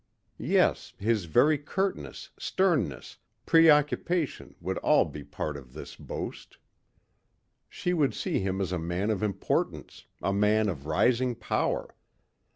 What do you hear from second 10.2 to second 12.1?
man of rising power.